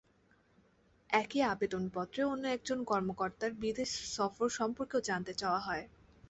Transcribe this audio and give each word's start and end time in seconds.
একই 1.09 1.41
আবেদনপত্রে 1.47 2.21
অন্য 2.25 2.43
একজন 2.49 2.79
কর্মকর্তার 2.85 3.51
বিদেশ 3.61 3.89
সফর 4.15 4.47
সম্পর্কেও 4.59 5.01
জানতে 5.09 5.33
চাওয়া 5.35 5.61
হয়। 5.67 5.85